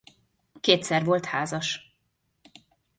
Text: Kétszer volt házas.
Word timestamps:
Kétszer 0.59 1.03
volt 1.03 1.25
házas. 1.25 1.95